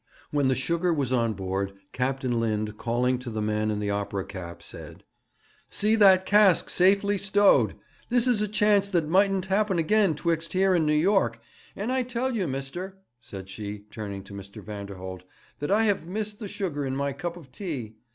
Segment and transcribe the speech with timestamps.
[0.31, 4.25] When the sugar was on board, Captain Lind, calling to the man in the opera
[4.25, 5.03] cap, said:
[5.69, 7.75] 'See that cask safely stowed.
[8.09, 11.39] This is a chance that mightn't happen again 'twixt here and New York;
[11.75, 14.63] and I tell you, mister,' said she, turning to Mr.
[14.63, 15.23] Vanderholt,
[15.59, 17.93] 'that I have missed the sugar in my cup of tea.